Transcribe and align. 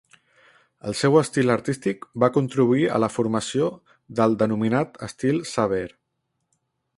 El 0.91 0.95
seu 1.01 1.17
estil 1.19 1.53
artístic 1.55 2.07
va 2.23 2.29
contribuir 2.37 2.87
a 2.95 3.01
la 3.03 3.11
formació 3.17 3.69
del 4.21 4.35
denominat 4.41 4.99
estil 5.11 5.43
"sever". 5.55 5.87